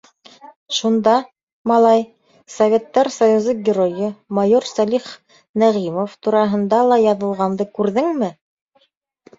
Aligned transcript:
—Шунда, 0.77 1.17
малай, 1.69 2.01
Советтар 2.55 3.07
Союзы 3.19 3.55
Геройы, 3.67 4.09
майор 4.39 4.69
Сәлих 4.73 5.11
Нәғимов 5.65 6.19
тураһында 6.27 6.83
ла 6.91 7.01
яҙылғанды 7.05 7.71
күрҙеңме? 7.79 8.35